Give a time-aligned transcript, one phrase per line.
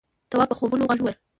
[0.31, 1.17] تواب په خوبولي غږ وويل: